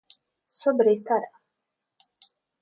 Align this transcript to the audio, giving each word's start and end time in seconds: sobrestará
sobrestará 0.59 1.29